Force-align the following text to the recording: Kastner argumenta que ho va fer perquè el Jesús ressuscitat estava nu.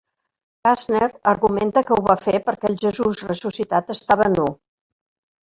Kastner 0.67 1.09
argumenta 1.31 1.83
que 1.89 1.97
ho 1.97 2.05
va 2.07 2.15
fer 2.23 2.33
perquè 2.49 2.71
el 2.73 2.79
Jesús 2.85 3.23
ressuscitat 3.27 3.95
estava 3.99 4.33
nu. 4.41 4.51